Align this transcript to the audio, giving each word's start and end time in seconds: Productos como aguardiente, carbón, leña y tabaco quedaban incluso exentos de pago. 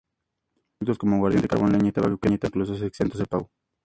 Productos 0.79 0.97
como 0.97 1.17
aguardiente, 1.17 1.47
carbón, 1.47 1.73
leña 1.73 1.89
y 1.89 1.91
tabaco 1.91 2.17
quedaban 2.17 2.39
incluso 2.43 2.73
exentos 2.83 3.19
de 3.19 3.27
pago. 3.27 3.51